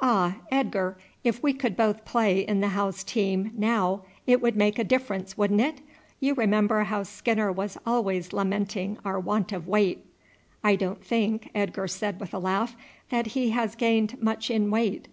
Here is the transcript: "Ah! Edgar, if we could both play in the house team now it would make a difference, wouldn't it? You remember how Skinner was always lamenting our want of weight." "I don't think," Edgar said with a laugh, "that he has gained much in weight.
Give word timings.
"Ah! 0.00 0.36
Edgar, 0.50 0.96
if 1.22 1.42
we 1.42 1.52
could 1.52 1.76
both 1.76 2.06
play 2.06 2.38
in 2.38 2.62
the 2.62 2.68
house 2.68 3.04
team 3.04 3.50
now 3.54 4.06
it 4.26 4.40
would 4.40 4.56
make 4.56 4.78
a 4.78 4.84
difference, 4.84 5.36
wouldn't 5.36 5.60
it? 5.60 5.82
You 6.18 6.32
remember 6.32 6.84
how 6.84 7.02
Skinner 7.02 7.52
was 7.52 7.76
always 7.84 8.32
lamenting 8.32 8.96
our 9.04 9.20
want 9.20 9.52
of 9.52 9.68
weight." 9.68 10.06
"I 10.64 10.76
don't 10.76 11.04
think," 11.04 11.50
Edgar 11.54 11.88
said 11.88 12.18
with 12.20 12.32
a 12.32 12.38
laugh, 12.38 12.74
"that 13.10 13.26
he 13.36 13.50
has 13.50 13.74
gained 13.74 14.16
much 14.22 14.50
in 14.50 14.70
weight. 14.70 15.08